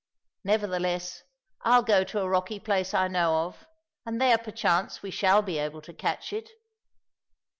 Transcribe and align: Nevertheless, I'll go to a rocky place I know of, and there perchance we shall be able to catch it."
Nevertheless, 0.43 1.21
I'll 1.61 1.83
go 1.83 2.03
to 2.05 2.21
a 2.21 2.27
rocky 2.27 2.59
place 2.59 2.91
I 2.95 3.07
know 3.07 3.45
of, 3.45 3.67
and 4.03 4.19
there 4.19 4.39
perchance 4.39 5.03
we 5.03 5.11
shall 5.11 5.43
be 5.43 5.59
able 5.59 5.83
to 5.83 5.93
catch 5.93 6.33
it." 6.33 6.49